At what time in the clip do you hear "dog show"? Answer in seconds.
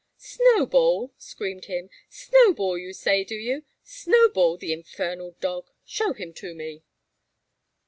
5.39-6.13